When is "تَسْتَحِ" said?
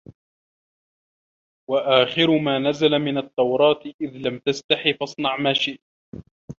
4.39-4.83